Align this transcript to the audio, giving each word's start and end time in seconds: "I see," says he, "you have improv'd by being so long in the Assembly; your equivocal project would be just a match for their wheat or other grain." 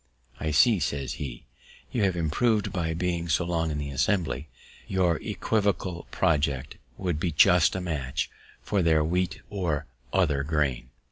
"I 0.39 0.49
see," 0.49 0.79
says 0.79 1.13
he, 1.21 1.45
"you 1.91 2.01
have 2.05 2.15
improv'd 2.15 2.73
by 2.73 2.95
being 2.95 3.29
so 3.29 3.45
long 3.45 3.69
in 3.69 3.77
the 3.77 3.91
Assembly; 3.91 4.47
your 4.87 5.17
equivocal 5.21 6.07
project 6.09 6.77
would 6.97 7.19
be 7.19 7.31
just 7.31 7.75
a 7.75 7.81
match 7.81 8.27
for 8.63 8.81
their 8.81 9.03
wheat 9.03 9.41
or 9.51 9.85
other 10.11 10.41
grain." 10.41 10.89